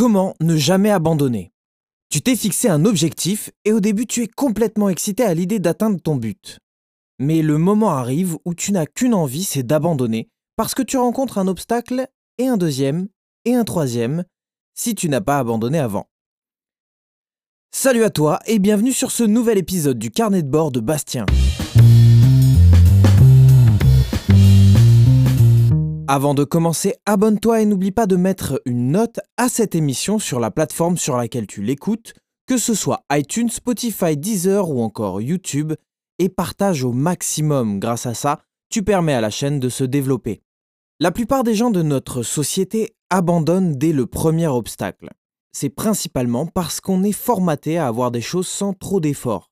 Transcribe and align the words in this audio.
Comment 0.00 0.34
ne 0.40 0.56
jamais 0.56 0.90
abandonner? 0.90 1.52
Tu 2.08 2.22
t'es 2.22 2.34
fixé 2.34 2.70
un 2.70 2.86
objectif 2.86 3.50
et 3.66 3.72
au 3.74 3.80
début 3.80 4.06
tu 4.06 4.22
es 4.22 4.28
complètement 4.28 4.88
excité 4.88 5.24
à 5.24 5.34
l'idée 5.34 5.58
d'atteindre 5.58 6.00
ton 6.00 6.16
but. 6.16 6.58
Mais 7.18 7.42
le 7.42 7.58
moment 7.58 7.90
arrive 7.90 8.38
où 8.46 8.54
tu 8.54 8.72
n'as 8.72 8.86
qu'une 8.86 9.12
envie, 9.12 9.44
c'est 9.44 9.62
d'abandonner, 9.62 10.30
parce 10.56 10.74
que 10.74 10.80
tu 10.80 10.96
rencontres 10.96 11.36
un 11.36 11.48
obstacle 11.48 12.08
et 12.38 12.46
un 12.46 12.56
deuxième 12.56 13.08
et 13.44 13.54
un 13.54 13.64
troisième, 13.64 14.24
si 14.74 14.94
tu 14.94 15.10
n'as 15.10 15.20
pas 15.20 15.38
abandonné 15.38 15.78
avant. 15.78 16.06
Salut 17.70 18.04
à 18.04 18.08
toi 18.08 18.38
et 18.46 18.58
bienvenue 18.58 18.94
sur 18.94 19.10
ce 19.10 19.24
nouvel 19.24 19.58
épisode 19.58 19.98
du 19.98 20.10
carnet 20.10 20.42
de 20.42 20.48
bord 20.48 20.72
de 20.72 20.80
Bastien. 20.80 21.26
Avant 26.12 26.34
de 26.34 26.42
commencer, 26.42 26.96
abonne-toi 27.06 27.60
et 27.60 27.66
n'oublie 27.66 27.92
pas 27.92 28.08
de 28.08 28.16
mettre 28.16 28.60
une 28.64 28.90
note 28.90 29.20
à 29.36 29.48
cette 29.48 29.76
émission 29.76 30.18
sur 30.18 30.40
la 30.40 30.50
plateforme 30.50 30.96
sur 30.96 31.16
laquelle 31.16 31.46
tu 31.46 31.62
l'écoutes, 31.62 32.14
que 32.48 32.56
ce 32.56 32.74
soit 32.74 33.04
iTunes, 33.12 33.48
Spotify, 33.48 34.16
Deezer 34.16 34.68
ou 34.68 34.82
encore 34.82 35.20
YouTube, 35.20 35.72
et 36.18 36.28
partage 36.28 36.82
au 36.82 36.90
maximum. 36.90 37.78
Grâce 37.78 38.06
à 38.06 38.14
ça, 38.14 38.40
tu 38.70 38.82
permets 38.82 39.14
à 39.14 39.20
la 39.20 39.30
chaîne 39.30 39.60
de 39.60 39.68
se 39.68 39.84
développer. 39.84 40.42
La 40.98 41.12
plupart 41.12 41.44
des 41.44 41.54
gens 41.54 41.70
de 41.70 41.82
notre 41.82 42.24
société 42.24 42.92
abandonnent 43.08 43.76
dès 43.76 43.92
le 43.92 44.06
premier 44.06 44.48
obstacle. 44.48 45.10
C'est 45.52 45.70
principalement 45.70 46.44
parce 46.44 46.80
qu'on 46.80 47.04
est 47.04 47.12
formaté 47.12 47.78
à 47.78 47.86
avoir 47.86 48.10
des 48.10 48.20
choses 48.20 48.48
sans 48.48 48.72
trop 48.72 48.98
d'efforts 48.98 49.49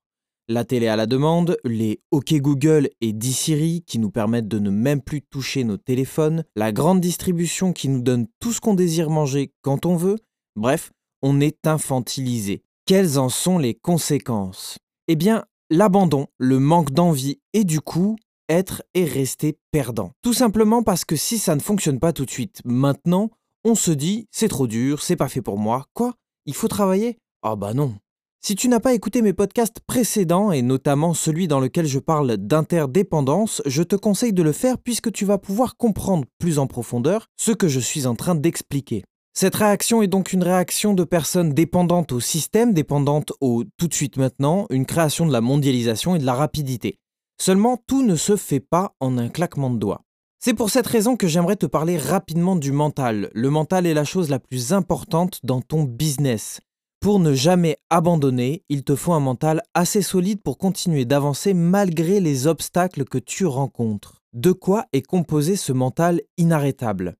la 0.48 0.65
télé 0.65 0.88
à 0.88 0.97
la 0.97 1.07
demande, 1.07 1.59
les 1.65 2.01
OK 2.11 2.33
Google 2.34 2.88
et 3.01 3.12
D-Siri 3.12 3.83
qui 3.87 3.98
nous 3.98 4.11
permettent 4.11 4.48
de 4.48 4.59
ne 4.59 4.71
même 4.71 5.02
plus 5.02 5.23
toucher 5.23 5.62
nos 5.65 5.77
téléphones, 5.77 6.45
la 6.57 6.73
grande 6.73 7.01
distribution 7.01 7.73
qui 7.73 7.88
nous 7.88 8.01
donne 8.01 8.27
tout 8.41 8.52
ce 8.52 8.61
qu'on 8.61 8.74
désire 8.74 9.11
manger 9.11 9.52
quand 9.62 9.87
on 9.87 9.97
veut, 9.97 10.16
bref, 10.57 10.91
on 11.23 11.41
est 11.41 11.66
infantilisé. 11.66 12.62
Quelles 12.87 13.19
en 13.19 13.29
sont 13.29 13.59
les 13.59 13.74
conséquences? 13.74 14.79
Eh 15.09 15.16
bien, 15.16 15.45
l'abandon, 15.71 16.27
le 16.38 16.59
manque 16.59 16.93
d'envie 16.93 17.40
et 17.52 17.65
du 17.65 17.80
coup, 17.80 18.16
être 18.49 18.83
et 18.95 19.05
rester 19.05 19.59
perdant. 19.71 20.12
Tout 20.23 20.33
simplement 20.33 20.83
parce 20.83 21.05
que 21.05 21.16
si 21.16 21.38
ça 21.38 21.55
ne 21.55 21.60
fonctionne 21.60 22.01
pas 22.01 22.15
tout 22.15 22.24
de 22.24 22.30
suite, 22.30 22.62
maintenant, 22.65 23.30
on 23.65 23.74
se 23.74 23.90
dit 23.90 24.27
c'est 24.30 24.49
trop 24.49 24.66
dur, 24.66 25.02
c'est 25.02 25.16
pas 25.16 25.29
fait 25.29 25.43
pour 25.43 25.59
moi. 25.59 25.87
Quoi? 25.93 26.15
Il 26.46 26.55
faut 26.55 26.68
travailler? 26.68 27.18
Ah 27.43 27.57
bah 27.57 27.74
non, 27.74 27.95
si 28.40 28.54
tu 28.54 28.68
n'as 28.68 28.80
pas 28.80 28.94
écouté 28.94 29.20
mes 29.20 29.32
podcasts 29.32 29.80
précédents, 29.86 30.52
et 30.52 30.62
notamment 30.62 31.12
celui 31.12 31.48
dans 31.48 31.60
lequel 31.60 31.86
je 31.86 31.98
parle 31.98 32.36
d'interdépendance, 32.36 33.62
je 33.66 33.82
te 33.82 33.96
conseille 33.96 34.32
de 34.32 34.42
le 34.42 34.52
faire 34.52 34.78
puisque 34.78 35.12
tu 35.12 35.24
vas 35.24 35.38
pouvoir 35.38 35.76
comprendre 35.76 36.24
plus 36.38 36.59
en 36.59 36.66
profondeur 36.66 37.26
ce 37.36 37.52
que 37.52 37.68
je 37.68 37.80
suis 37.80 38.06
en 38.06 38.14
train 38.14 38.34
d'expliquer. 38.34 39.04
Cette 39.34 39.56
réaction 39.56 40.02
est 40.02 40.09
donc 40.09 40.32
une 40.32 40.42
réaction 40.42 40.94
de 40.94 41.04
personnes 41.04 41.52
dépendantes 41.52 42.12
au 42.12 42.20
système, 42.20 42.72
dépendantes 42.72 43.32
au 43.40 43.64
tout 43.76 43.86
de 43.86 43.94
suite 43.94 44.16
maintenant, 44.16 44.66
une 44.70 44.86
création 44.86 45.26
de 45.26 45.32
la 45.32 45.40
mondialisation 45.40 46.16
et 46.16 46.18
de 46.18 46.26
la 46.26 46.34
rapidité. 46.34 46.98
Seulement, 47.40 47.76
tout 47.86 48.02
ne 48.02 48.16
se 48.16 48.36
fait 48.36 48.60
pas 48.60 48.94
en 48.98 49.16
un 49.16 49.28
claquement 49.28 49.70
de 49.70 49.78
doigts. 49.78 50.02
C'est 50.40 50.54
pour 50.54 50.70
cette 50.70 50.86
raison 50.86 51.16
que 51.16 51.28
j'aimerais 51.28 51.56
te 51.56 51.66
parler 51.66 51.98
rapidement 51.98 52.56
du 52.56 52.72
mental. 52.72 53.30
Le 53.32 53.50
mental 53.50 53.86
est 53.86 53.94
la 53.94 54.04
chose 54.04 54.28
la 54.28 54.38
plus 54.38 54.72
importante 54.72 55.40
dans 55.42 55.60
ton 55.60 55.84
business. 55.84 56.60
Pour 57.01 57.21
ne 57.21 57.32
jamais 57.32 57.79
abandonner, 57.91 58.65
il 58.68 58.82
te 58.82 58.96
faut 58.96 59.13
un 59.13 59.21
mental 59.21 59.63
assez 59.73 60.02
solide 60.02 60.43
pour 60.43 60.59
continuer 60.59 61.05
d'avancer 61.05 61.55
malgré 61.55 62.18
les 62.18 62.49
obstacles 62.49 63.05
que 63.05 63.18
tu 63.18 63.46
rencontres. 63.46 64.21
De 64.32 64.50
quoi 64.50 64.87
est 64.93 65.03
composé 65.03 65.55
ce 65.55 65.72
mental 65.72 66.21
inarrêtable? 66.38 67.15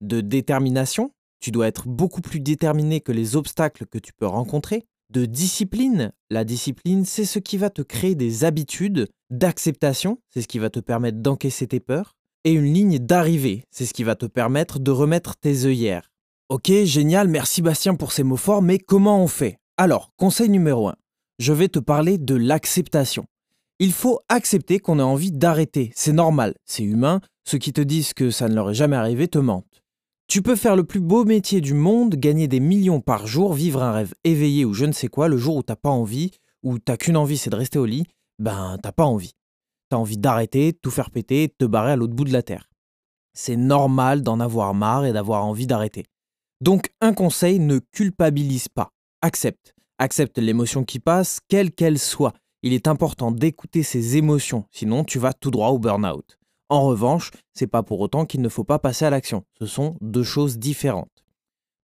De 0.00 0.20
détermination, 0.20 1.10
tu 1.40 1.50
dois 1.50 1.66
être 1.66 1.88
beaucoup 1.88 2.20
plus 2.20 2.38
déterminé 2.38 3.00
que 3.00 3.10
les 3.10 3.34
obstacles 3.34 3.86
que 3.86 3.98
tu 3.98 4.12
peux 4.12 4.26
rencontrer. 4.26 4.86
De 5.12 5.26
discipline, 5.26 6.12
la 6.30 6.44
discipline 6.44 7.04
c'est 7.04 7.24
ce 7.24 7.40
qui 7.40 7.56
va 7.56 7.68
te 7.68 7.82
créer 7.82 8.14
des 8.14 8.44
habitudes. 8.44 9.08
D'acceptation, 9.30 10.18
c'est 10.32 10.42
ce 10.42 10.48
qui 10.48 10.60
va 10.60 10.70
te 10.70 10.80
permettre 10.80 11.18
d'encaisser 11.18 11.66
tes 11.66 11.80
peurs. 11.80 12.12
Et 12.44 12.52
une 12.52 12.72
ligne 12.72 13.00
d'arrivée, 13.00 13.64
c'est 13.72 13.86
ce 13.86 13.94
qui 13.94 14.04
va 14.04 14.14
te 14.14 14.26
permettre 14.26 14.78
de 14.78 14.92
remettre 14.92 15.36
tes 15.36 15.64
œillères. 15.64 16.12
Ok, 16.48 16.70
génial, 16.84 17.26
merci 17.26 17.60
Bastien 17.60 17.96
pour 17.96 18.12
ces 18.12 18.22
mots 18.22 18.36
forts, 18.36 18.62
mais 18.62 18.78
comment 18.78 19.20
on 19.20 19.26
fait? 19.26 19.58
Alors, 19.76 20.12
conseil 20.16 20.48
numéro 20.48 20.86
1, 20.86 20.94
je 21.40 21.52
vais 21.52 21.66
te 21.66 21.80
parler 21.80 22.18
de 22.18 22.36
l'acceptation. 22.36 23.26
Il 23.80 23.92
faut 23.92 24.20
accepter 24.28 24.78
qu'on 24.78 25.00
a 25.00 25.02
envie 25.02 25.32
d'arrêter, 25.32 25.90
c'est 25.96 26.12
normal, 26.12 26.54
c'est 26.64 26.84
humain, 26.84 27.20
ceux 27.48 27.58
qui 27.58 27.72
te 27.72 27.80
disent 27.80 28.14
que 28.14 28.30
ça 28.30 28.48
ne 28.48 28.54
leur 28.54 28.70
est 28.70 28.74
jamais 28.74 28.94
arrivé 28.94 29.26
te 29.26 29.38
mentent. 29.38 29.82
Tu 30.28 30.40
peux 30.40 30.54
faire 30.54 30.76
le 30.76 30.84
plus 30.84 31.00
beau 31.00 31.24
métier 31.24 31.60
du 31.60 31.74
monde, 31.74 32.14
gagner 32.14 32.46
des 32.46 32.60
millions 32.60 33.00
par 33.00 33.26
jour, 33.26 33.52
vivre 33.52 33.82
un 33.82 33.90
rêve 33.90 34.14
éveillé 34.22 34.64
ou 34.64 34.72
je 34.72 34.84
ne 34.84 34.92
sais 34.92 35.08
quoi, 35.08 35.26
le 35.26 35.38
jour 35.38 35.56
où 35.56 35.64
t'as 35.64 35.74
pas 35.74 35.90
envie, 35.90 36.30
ou 36.62 36.78
t'as 36.78 36.96
qu'une 36.96 37.16
envie 37.16 37.38
c'est 37.38 37.50
de 37.50 37.56
rester 37.56 37.80
au 37.80 37.86
lit, 37.86 38.06
ben 38.38 38.78
t'as 38.80 38.92
pas 38.92 39.04
envie. 39.04 39.32
T'as 39.88 39.96
envie 39.96 40.16
d'arrêter, 40.16 40.74
tout 40.80 40.92
faire 40.92 41.10
péter, 41.10 41.52
te 41.58 41.64
barrer 41.64 41.90
à 41.90 41.96
l'autre 41.96 42.14
bout 42.14 42.24
de 42.24 42.32
la 42.32 42.44
terre. 42.44 42.70
C'est 43.34 43.56
normal 43.56 44.22
d'en 44.22 44.38
avoir 44.38 44.74
marre 44.74 45.06
et 45.06 45.12
d'avoir 45.12 45.44
envie 45.44 45.66
d'arrêter. 45.66 46.04
Donc 46.60 46.90
un 47.00 47.12
conseil, 47.12 47.58
ne 47.58 47.78
culpabilise 47.78 48.68
pas, 48.68 48.90
accepte. 49.20 49.74
Accepte 49.98 50.38
l'émotion 50.38 50.84
qui 50.84 50.98
passe, 50.98 51.40
quelle 51.48 51.72
qu'elle 51.72 51.98
soit. 51.98 52.34
Il 52.62 52.72
est 52.72 52.88
important 52.88 53.30
d'écouter 53.30 53.82
ses 53.82 54.16
émotions, 54.16 54.64
sinon 54.70 55.04
tu 55.04 55.18
vas 55.18 55.32
tout 55.32 55.50
droit 55.50 55.68
au 55.68 55.78
burn-out. 55.78 56.38
En 56.68 56.82
revanche, 56.82 57.30
c'est 57.54 57.66
pas 57.66 57.82
pour 57.82 58.00
autant 58.00 58.24
qu'il 58.24 58.40
ne 58.40 58.48
faut 58.48 58.64
pas 58.64 58.78
passer 58.78 59.04
à 59.04 59.10
l'action. 59.10 59.44
Ce 59.58 59.66
sont 59.66 59.96
deux 60.00 60.24
choses 60.24 60.58
différentes. 60.58 61.24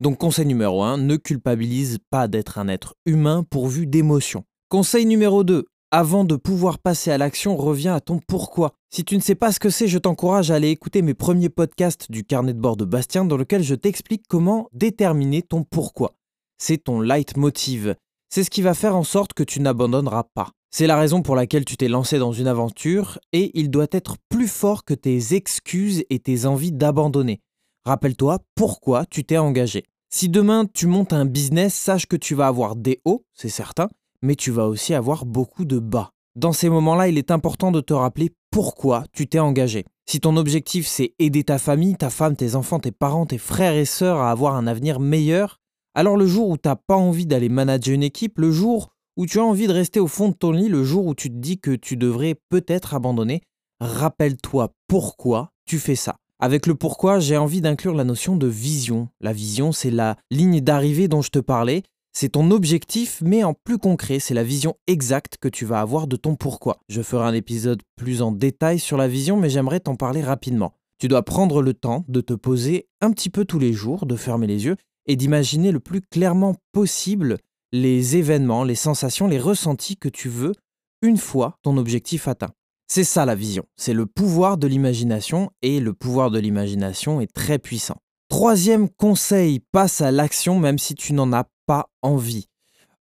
Donc 0.00 0.19
conseil 0.19 0.47
numéro 0.47 0.83
1, 0.83 0.99
ne 0.99 1.16
culpabilise 1.16 1.99
pas 2.10 2.27
d'être 2.27 2.59
un 2.59 2.66
être 2.66 2.97
humain 3.06 3.44
pourvu 3.49 3.87
d'émotions. 3.87 4.44
Conseil 4.69 5.06
numéro 5.06 5.44
2, 5.44 5.66
avant 5.92 6.25
de 6.25 6.36
pouvoir 6.36 6.78
passer 6.78 7.10
à 7.10 7.19
l'action, 7.19 7.54
reviens 7.54 7.94
à 7.94 8.00
ton 8.00 8.19
pourquoi. 8.26 8.72
Si 8.91 9.04
tu 9.04 9.14
ne 9.14 9.20
sais 9.20 9.34
pas 9.34 9.53
ce 9.53 9.60
que 9.60 9.69
c'est, 9.69 9.88
je 9.88 9.98
t'encourage 9.98 10.50
à 10.50 10.54
aller 10.54 10.70
écouter 10.70 11.03
mes 11.03 11.12
premiers 11.12 11.50
podcasts 11.50 12.10
du 12.10 12.25
carnet 12.25 12.54
de 12.54 12.58
bord 12.58 12.78
de 12.78 12.86
Bastien 12.86 13.26
dans 13.26 13.36
lequel 13.36 13.62
je 13.62 13.75
t'explique 13.75 14.25
comment 14.26 14.69
déterminer 14.72 15.42
ton 15.42 15.64
pourquoi. 15.64 16.14
C'est 16.56 16.84
ton 16.84 17.03
leitmotiv. 17.03 17.94
C'est 18.30 18.42
ce 18.42 18.48
qui 18.48 18.62
va 18.62 18.72
faire 18.72 18.97
en 18.97 19.04
sorte 19.04 19.34
que 19.34 19.42
tu 19.42 19.60
n'abandonneras 19.60 20.25
pas. 20.34 20.48
C'est 20.70 20.86
la 20.86 20.97
raison 20.97 21.20
pour 21.20 21.36
laquelle 21.36 21.66
tu 21.66 21.76
t'es 21.76 21.88
lancé 21.88 22.19
dans 22.19 22.32
une 22.32 22.47
aventure 22.47 23.19
et 23.34 23.50
il 23.53 23.70
doit 23.70 23.86
être 23.91 24.16
plus 24.30 24.48
fort 24.48 24.84
que 24.84 24.94
tes 24.94 25.34
excuses 25.34 26.04
et 26.09 26.20
tes 26.20 26.47
envies 26.47 26.72
d'abandonner. 26.72 27.41
Rappelle-toi 27.84 28.38
pourquoi 28.54 29.04
tu 29.04 29.24
t'es 29.24 29.36
engagé. 29.36 29.84
Si 30.09 30.30
demain 30.30 30.64
tu 30.72 30.86
montes 30.86 31.12
un 31.12 31.26
business, 31.26 31.74
sache 31.74 32.06
que 32.06 32.16
tu 32.16 32.34
vas 32.34 32.47
avoir 32.47 32.76
des 32.76 33.03
hauts, 33.04 33.26
c'est 33.34 33.50
certain, 33.50 33.91
mais 34.22 34.37
tu 34.37 34.50
vas 34.50 34.66
aussi 34.66 34.94
avoir 34.94 35.27
beaucoup 35.27 35.65
de 35.65 35.78
bas. 35.78 36.10
Dans 36.34 36.53
ces 36.53 36.69
moments-là, 36.71 37.09
il 37.09 37.19
est 37.19 37.31
important 37.31 37.71
de 37.72 37.81
te 37.81 37.93
rappeler 37.93 38.31
pourquoi 38.50 39.05
tu 39.12 39.27
t'es 39.27 39.38
engagé. 39.38 39.84
Si 40.06 40.21
ton 40.21 40.37
objectif 40.37 40.87
c'est 40.87 41.15
aider 41.19 41.44
ta 41.44 41.59
famille, 41.59 41.97
ta 41.97 42.10
femme, 42.10 42.37
tes 42.37 42.55
enfants, 42.55 42.81
tes 42.81 42.93
parents, 42.93 43.27
tes 43.27 43.38
frères 43.38 43.75
et 43.75 43.84
sœurs 43.84 44.19
à 44.19 44.31
avoir 44.31 44.56
un 44.56 44.66
avenir 44.66 45.00
meilleur, 45.00 45.59
alors 45.94 46.16
le 46.16 46.27
jour 46.27 46.49
où 46.49 46.56
tu 46.56 46.69
n'as 46.69 46.77
pas 46.77 46.97
envie 46.97 47.27
d'aller 47.27 47.49
manager 47.49 47.94
une 47.94 48.03
équipe, 48.03 48.38
le 48.38 48.50
jour 48.50 48.93
où 49.16 49.27
tu 49.27 49.38
as 49.38 49.44
envie 49.44 49.66
de 49.66 49.72
rester 49.72 50.00
au 50.00 50.06
fond 50.06 50.28
de 50.28 50.34
ton 50.34 50.53
lit, 50.53 50.69
le 50.69 50.84
jour 50.84 51.06
où 51.06 51.15
tu 51.15 51.28
te 51.28 51.37
dis 51.37 51.59
que 51.59 51.72
tu 51.72 51.97
devrais 51.97 52.37
peut-être 52.49 52.94
abandonner, 52.94 53.43
rappelle-toi 53.81 54.72
pourquoi 54.89 55.50
tu 55.66 55.78
fais 55.78 55.97
ça. 55.97 56.16
Avec 56.39 56.66
le 56.66 56.75
pourquoi, 56.75 57.21
j'ai 57.21 57.37
envie 57.37 57.60
d'inclure 57.60 57.94
la 57.94 58.04
notion 58.04 58.37
de 58.37 58.47
vision. 58.47 59.09
La 59.21 59.33
vision, 59.33 59.71
c'est 59.71 59.91
la 59.91 60.16
ligne 60.31 60.60
d'arrivée 60.60 61.09
dont 61.09 61.22
je 61.22 61.31
te 61.31 61.39
parlais, 61.39 61.83
c'est 62.12 62.31
ton 62.31 62.50
objectif, 62.50 63.23
mais 63.25 63.43
en 63.43 63.55
plus 63.55 63.78
concret, 63.78 64.19
c'est 64.19 64.34
la 64.34 64.45
vision 64.45 64.75
exacte 64.87 65.39
que 65.41 65.49
tu 65.49 65.65
vas 65.65 65.81
avoir 65.81 66.06
de 66.06 66.17
ton 66.17 66.37
pourquoi. 66.37 66.81
Je 66.89 67.00
ferai 67.00 67.25
un 67.25 67.33
épisode 67.33 67.83
plus 67.97 68.21
en 68.21 68.33
détail 68.33 68.78
sur 68.78 68.97
la 68.97 69.09
vision, 69.09 69.39
mais 69.39 69.49
j'aimerais 69.49 69.81
t'en 69.81 69.97
parler 69.97 70.22
rapidement. 70.22 70.75
Tu 70.99 71.09
dois 71.09 71.22
prendre 71.22 71.62
le 71.62 71.75
temps 71.75 72.05
de 72.09 72.21
te 72.21 72.34
poser 72.34 72.87
un 73.01 73.11
petit 73.11 73.31
peu 73.31 73.45
tous 73.45 73.59
les 73.59 73.72
jours, 73.72 74.06
de 74.06 74.17
fermer 74.17 74.47
les 74.47 74.67
yeux 74.67 74.77
et 75.06 75.17
d'imaginer 75.17 75.72
le 75.72 75.81
plus 75.81 76.01
clairement 76.01 76.54
possible 76.72 77.39
les 77.72 78.16
événements, 78.16 78.65
les 78.65 78.75
sensations, 78.75 79.27
les 79.27 79.39
ressentis 79.39 79.97
que 79.97 80.10
tu 80.10 80.28
veux 80.28 80.53
une 81.01 81.16
fois 81.16 81.59
ton 81.63 81.78
objectif 81.78 82.28
atteint. 82.28 82.53
C'est 82.89 83.04
ça 83.04 83.25
la 83.25 83.34
vision, 83.34 83.65
c'est 83.77 83.95
le 83.95 84.04
pouvoir 84.04 84.59
de 84.59 84.66
l'imagination 84.66 85.51
et 85.63 85.81
le 85.81 85.95
pouvoir 85.95 86.31
de 86.31 86.39
l'imagination 86.39 87.22
est 87.22 87.33
très 87.33 87.59
puissant. 87.59 87.97
Troisième 88.28 88.89
conseil, 88.89 89.60
passe 89.72 90.03
à 90.03 90.10
l'action 90.10 90.59
même 90.59 90.78
si 90.78 90.95
tu 90.95 91.15
n'en 91.15 91.33
as 91.33 91.47
pas 91.72 91.89
envie. 92.03 92.48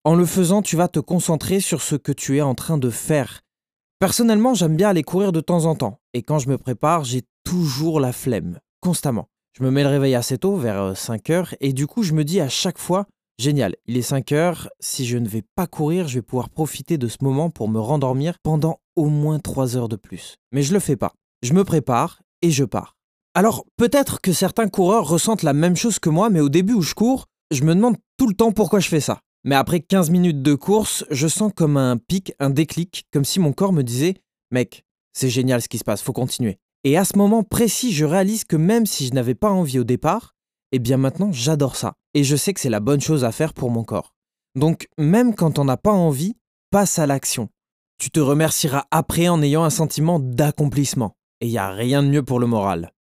En 0.06 0.15
le 0.15 0.25
faisant, 0.25 0.62
tu 0.62 0.77
vas 0.77 0.88
te 0.88 1.01
concentrer 1.01 1.59
sur 1.59 1.81
ce 1.81 1.97
que 1.97 2.13
tu 2.13 2.38
es 2.38 2.41
en 2.41 2.56
train 2.56 2.77
de 2.77 2.89
faire. 2.89 3.41
Personnellement, 4.00 4.53
j'aime 4.53 4.77
bien 4.77 4.88
aller 4.88 5.03
courir 5.03 5.33
de 5.33 5.41
temps 5.41 5.65
en 5.65 5.75
temps, 5.75 6.00
et 6.13 6.23
quand 6.23 6.39
je 6.39 6.47
me 6.47 6.57
prépare, 6.57 7.03
j'ai 7.03 7.23
toujours 7.44 8.00
la 8.00 8.13
flemme, 8.13 8.62
constamment. 8.79 9.27
Je 9.51 9.65
me 9.65 9.71
mets 9.71 9.83
le 9.83 9.89
réveil 9.89 10.15
assez 10.15 10.38
tôt, 10.38 10.56
vers 10.56 10.95
5 10.95 11.29
euh, 11.29 11.33
heures, 11.33 11.56
et 11.59 11.73
du 11.73 11.85
coup, 11.85 12.01
je 12.01 12.13
me 12.13 12.23
dis 12.23 12.39
à 12.39 12.47
chaque 12.47 12.77
fois, 12.77 13.07
génial, 13.38 13.75
il 13.88 13.97
est 13.97 14.01
5 14.03 14.31
heures, 14.31 14.69
si 14.79 15.06
je 15.06 15.18
ne 15.18 15.27
vais 15.27 15.44
pas 15.57 15.68
courir, 15.68 16.07
je 16.07 16.19
vais 16.19 16.21
pouvoir 16.21 16.50
profiter 16.50 16.97
de 16.97 17.09
ce 17.09 17.18
moment 17.19 17.50
pour 17.50 17.68
me 17.68 17.81
rendormir 17.81 18.35
pendant 18.41 18.79
au 18.95 19.07
moins 19.07 19.39
3 19.39 19.75
heures 19.75 19.89
de 19.89 19.97
plus. 19.97 20.38
Mais 20.53 20.63
je 20.63 20.71
le 20.71 20.79
fais 20.79 20.95
pas. 20.95 21.12
Je 21.44 21.51
me 21.51 21.65
prépare 21.65 22.21
et 22.41 22.51
je 22.51 22.63
pars. 22.63 22.95
Alors, 23.33 23.65
peut-être 23.75 24.21
que 24.21 24.31
certains 24.31 24.69
coureurs 24.69 25.09
ressentent 25.09 25.44
la 25.44 25.51
même 25.51 25.75
chose 25.75 26.00
que 26.00 26.09
moi, 26.09 26.29
mais 26.29 26.39
au 26.39 26.47
début 26.47 26.73
où 26.73 26.81
je 26.81 26.95
cours, 26.95 27.27
Je 27.51 27.65
me 27.65 27.75
demande 27.75 27.98
tout 28.15 28.30
le 28.30 28.33
temps 28.33 28.53
pourquoi 28.53 28.80
je 28.80 28.88
fais 28.88 29.01
ça. 29.01 29.19
Mais 29.44 29.56
après 29.56 29.81
15 29.81 30.09
minutes 30.09 30.42
de 30.42 30.56
course, 30.56 31.03
je 31.12 31.27
sens 31.27 31.51
comme 31.53 31.75
un 31.75 31.98
pic, 31.98 32.33
un 32.39 32.50
déclic, 32.50 33.07
comme 33.12 33.25
si 33.25 33.42
mon 33.42 33.51
corps 33.51 33.74
me 33.74 33.81
disait 33.81 34.15
Mec, 34.51 34.86
c'est 35.12 35.30
génial 35.30 35.62
ce 35.62 35.68
qui 35.68 35.77
se 35.77 35.83
passe, 35.83 36.01
faut 36.01 36.13
continuer. 36.13 36.59
Et 36.86 36.98
à 36.98 37.03
ce 37.03 37.18
moment 37.18 37.44
précis, 37.44 37.92
je 37.92 38.06
réalise 38.06 38.45
que 38.45 38.56
même 38.56 38.86
si 38.86 39.06
je 39.06 39.13
n'avais 39.13 39.36
pas 39.36 39.51
envie 39.51 39.80
au 39.80 39.83
départ, 39.83 40.33
eh 40.71 40.80
bien 40.80 40.95
maintenant 40.95 41.33
j'adore 41.33 41.75
ça. 41.75 41.95
Et 42.13 42.24
je 42.24 42.38
sais 42.38 42.53
que 42.53 42.62
c'est 42.62 42.69
la 42.69 42.80
bonne 42.80 43.01
chose 43.01 43.25
à 43.25 43.33
faire 43.33 43.54
pour 43.54 43.69
mon 43.69 43.83
corps. 43.83 44.13
Donc 44.56 44.88
même 44.97 45.36
quand 45.36 45.59
on 45.59 45.65
n'a 45.65 45.77
pas 45.77 45.92
envie, 45.92 46.38
passe 46.69 47.00
à 47.00 47.06
l'action. 47.06 47.50
Tu 48.00 48.12
te 48.12 48.21
remercieras 48.21 48.86
après 48.92 49.27
en 49.27 49.42
ayant 49.42 49.65
un 49.65 49.69
sentiment 49.69 50.19
d'accomplissement. 50.19 51.18
Et 51.42 51.47
il 51.47 51.51
n'y 51.51 51.57
a 51.57 51.71
rien 51.71 52.01
de 52.01 52.07
mieux 52.07 52.24
pour 52.24 52.39
le 52.39 52.47
moral. 52.47 52.94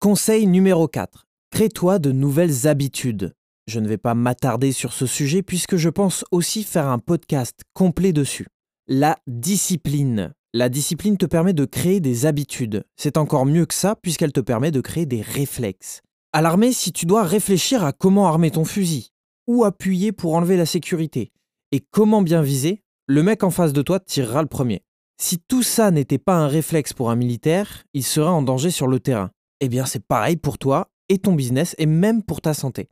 Conseil 0.00 0.48
numéro 0.48 0.88
4. 0.88 1.26
Crée-toi 1.52 2.00
de 2.00 2.10
nouvelles 2.10 2.66
habitudes. 2.66 3.34
Je 3.66 3.80
ne 3.80 3.88
vais 3.88 3.98
pas 3.98 4.14
m'attarder 4.14 4.72
sur 4.72 4.92
ce 4.92 5.06
sujet 5.06 5.42
puisque 5.42 5.76
je 5.76 5.88
pense 5.88 6.24
aussi 6.30 6.64
faire 6.64 6.88
un 6.88 6.98
podcast 6.98 7.60
complet 7.72 8.12
dessus. 8.12 8.46
La 8.86 9.16
discipline. 9.26 10.34
La 10.52 10.68
discipline 10.68 11.16
te 11.16 11.24
permet 11.24 11.54
de 11.54 11.64
créer 11.64 12.00
des 12.00 12.26
habitudes. 12.26 12.84
C'est 12.96 13.16
encore 13.16 13.46
mieux 13.46 13.64
que 13.64 13.74
ça 13.74 13.96
puisqu'elle 13.96 14.32
te 14.32 14.40
permet 14.40 14.70
de 14.70 14.82
créer 14.82 15.06
des 15.06 15.22
réflexes. 15.22 16.02
À 16.34 16.42
l'armée, 16.42 16.72
si 16.72 16.92
tu 16.92 17.06
dois 17.06 17.22
réfléchir 17.22 17.84
à 17.84 17.92
comment 17.92 18.26
armer 18.26 18.50
ton 18.50 18.64
fusil, 18.64 19.10
où 19.46 19.64
appuyer 19.64 20.12
pour 20.12 20.34
enlever 20.34 20.56
la 20.56 20.66
sécurité, 20.66 21.32
et 21.72 21.80
comment 21.80 22.22
bien 22.22 22.42
viser, 22.42 22.82
le 23.06 23.22
mec 23.22 23.44
en 23.44 23.50
face 23.50 23.72
de 23.72 23.82
toi 23.82 23.98
tirera 23.98 24.42
le 24.42 24.48
premier. 24.48 24.82
Si 25.16 25.38
tout 25.38 25.62
ça 25.62 25.90
n'était 25.90 26.18
pas 26.18 26.36
un 26.36 26.48
réflexe 26.48 26.92
pour 26.92 27.10
un 27.10 27.16
militaire, 27.16 27.84
il 27.94 28.04
serait 28.04 28.28
en 28.28 28.42
danger 28.42 28.70
sur 28.70 28.88
le 28.88 29.00
terrain. 29.00 29.30
Eh 29.60 29.68
bien 29.68 29.86
c'est 29.86 30.04
pareil 30.04 30.36
pour 30.36 30.58
toi 30.58 30.88
et 31.08 31.18
ton 31.18 31.34
business 31.34 31.74
et 31.78 31.86
même 31.86 32.22
pour 32.22 32.40
ta 32.40 32.52
santé. 32.52 32.88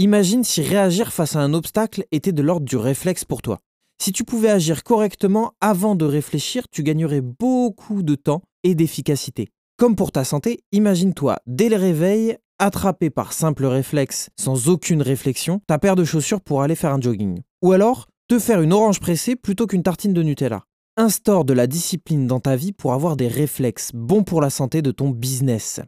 Imagine 0.00 0.44
si 0.44 0.62
réagir 0.62 1.12
face 1.12 1.36
à 1.36 1.40
un 1.40 1.52
obstacle 1.52 2.06
était 2.10 2.32
de 2.32 2.40
l'ordre 2.40 2.64
du 2.64 2.78
réflexe 2.78 3.26
pour 3.26 3.42
toi. 3.42 3.58
Si 4.02 4.12
tu 4.12 4.24
pouvais 4.24 4.48
agir 4.48 4.82
correctement 4.82 5.52
avant 5.60 5.94
de 5.94 6.06
réfléchir, 6.06 6.64
tu 6.72 6.82
gagnerais 6.82 7.20
beaucoup 7.20 8.02
de 8.02 8.14
temps 8.14 8.40
et 8.64 8.74
d'efficacité. 8.74 9.50
Comme 9.76 9.96
pour 9.96 10.10
ta 10.10 10.24
santé, 10.24 10.60
imagine-toi 10.72 11.36
dès 11.46 11.68
le 11.68 11.76
réveil, 11.76 12.38
attrapé 12.58 13.10
par 13.10 13.34
simple 13.34 13.66
réflexe, 13.66 14.30
sans 14.40 14.70
aucune 14.70 15.02
réflexion, 15.02 15.60
ta 15.66 15.78
paire 15.78 15.96
de 15.96 16.04
chaussures 16.04 16.40
pour 16.40 16.62
aller 16.62 16.76
faire 16.76 16.94
un 16.94 17.00
jogging. 17.02 17.42
Ou 17.60 17.72
alors, 17.72 18.06
te 18.26 18.38
faire 18.38 18.62
une 18.62 18.72
orange 18.72 19.00
pressée 19.00 19.36
plutôt 19.36 19.66
qu'une 19.66 19.82
tartine 19.82 20.14
de 20.14 20.22
Nutella. 20.22 20.64
Instaure 20.96 21.44
de 21.44 21.52
la 21.52 21.66
discipline 21.66 22.26
dans 22.26 22.40
ta 22.40 22.56
vie 22.56 22.72
pour 22.72 22.94
avoir 22.94 23.18
des 23.18 23.28
réflexes 23.28 23.90
bons 23.92 24.22
pour 24.22 24.40
la 24.40 24.48
santé 24.48 24.80
de 24.80 24.92
ton 24.92 25.10
business. 25.10 25.82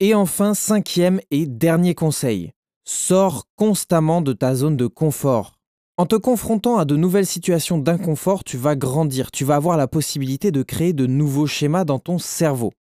Et 0.00 0.12
enfin, 0.12 0.52
cinquième 0.52 1.18
et 1.30 1.46
dernier 1.46 1.94
conseil, 1.94 2.50
Sors 2.86 3.46
constamment 3.56 4.20
de 4.20 4.34
ta 4.34 4.54
zone 4.54 4.76
de 4.76 4.86
confort. 4.86 5.54
En 5.96 6.04
te 6.04 6.16
confrontant 6.16 6.76
à 6.76 6.84
de 6.84 6.96
nouvelles 6.96 7.24
situations 7.24 7.78
d'inconfort, 7.78 8.44
tu 8.44 8.58
vas 8.58 8.76
grandir, 8.76 9.30
tu 9.30 9.46
vas 9.46 9.56
avoir 9.56 9.78
la 9.78 9.88
possibilité 9.88 10.50
de 10.50 10.62
créer 10.62 10.92
de 10.92 11.06
nouveaux 11.06 11.46
schémas 11.46 11.84
dans 11.84 11.98
ton 11.98 12.18
cerveau. 12.18 12.74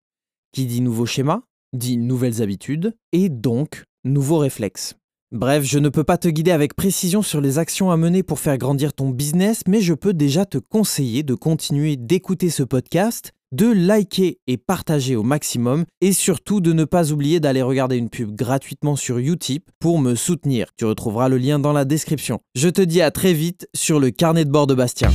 Qui 0.51 0.65
dit 0.65 0.81
nouveaux 0.81 1.05
schémas 1.05 1.43
dit 1.71 1.95
nouvelles 1.95 2.41
habitudes 2.41 2.95
et 3.13 3.29
donc 3.29 3.85
nouveaux 4.03 4.39
réflexes. 4.39 4.95
Bref, 5.31 5.63
je 5.63 5.79
ne 5.79 5.87
peux 5.87 6.03
pas 6.03 6.17
te 6.17 6.27
guider 6.27 6.51
avec 6.51 6.75
précision 6.75 7.21
sur 7.21 7.39
les 7.39 7.57
actions 7.57 7.89
à 7.89 7.95
mener 7.95 8.23
pour 8.23 8.39
faire 8.39 8.57
grandir 8.57 8.93
ton 8.93 9.09
business, 9.09 9.61
mais 9.67 9.79
je 9.79 9.93
peux 9.93 10.13
déjà 10.13 10.45
te 10.45 10.57
conseiller 10.57 11.23
de 11.23 11.33
continuer 11.33 11.95
d'écouter 11.95 12.49
ce 12.49 12.63
podcast 12.63 13.31
de 13.53 13.67
liker 13.67 14.39
et 14.47 14.57
partager 14.57 15.15
au 15.15 15.21
maximum 15.21 15.85
et 16.01 16.11
surtout 16.11 16.59
de 16.59 16.73
ne 16.73 16.85
pas 16.85 17.11
oublier 17.11 17.39
d'aller 17.39 17.61
regarder 17.61 17.97
une 17.97 18.09
pub 18.09 18.35
gratuitement 18.35 18.95
sur 18.95 19.19
Utip 19.19 19.69
pour 19.79 19.99
me 19.99 20.15
soutenir. 20.15 20.67
Tu 20.75 20.85
retrouveras 20.85 21.29
le 21.29 21.37
lien 21.37 21.59
dans 21.59 21.71
la 21.71 21.85
description. 21.85 22.39
Je 22.55 22.69
te 22.69 22.81
dis 22.81 23.01
à 23.01 23.11
très 23.11 23.33
vite 23.33 23.69
sur 23.75 23.99
le 23.99 24.09
carnet 24.09 24.43
de 24.43 24.49
bord 24.49 24.65
de 24.65 24.73
Bastien. 24.73 25.11